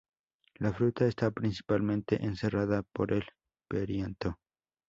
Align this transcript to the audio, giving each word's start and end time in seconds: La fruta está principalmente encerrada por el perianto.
La 0.55 0.73
fruta 0.73 1.05
está 1.05 1.29
principalmente 1.29 2.25
encerrada 2.25 2.81
por 2.81 3.13
el 3.13 3.23
perianto. 3.69 4.39